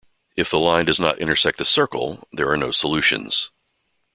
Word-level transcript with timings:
If 0.35 0.49
the 0.49 0.57
line 0.57 0.85
does 0.85 0.99
not 0.99 1.19
intersect 1.19 1.59
the 1.59 1.63
circle, 1.63 2.27
there 2.33 2.49
are 2.49 2.57
no 2.57 2.71
solutions. 2.71 3.51